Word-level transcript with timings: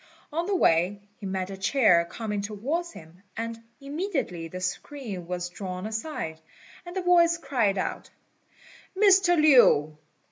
On 0.33 0.47
the 0.47 0.55
way, 0.55 0.99
he 1.19 1.27
met 1.27 1.51
a 1.51 1.57
chair 1.57 2.03
coming 2.05 2.41
towards 2.41 2.91
him, 2.93 3.21
and 3.37 3.59
immediately 3.79 4.47
the 4.47 4.59
screen 4.59 5.27
was 5.27 5.47
drawn 5.49 5.85
aside, 5.85 6.41
and 6.87 6.97
a 6.97 7.03
voice 7.03 7.37
cried 7.37 7.77
out, 7.77 8.09
"Mr. 8.97 9.39
Lin! 9.39 9.99